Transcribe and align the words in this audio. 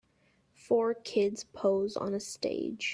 Four 0.55 0.95
kids 0.95 1.43
pose 1.53 1.95
on 1.95 2.15
a 2.15 2.19
stage. 2.19 2.89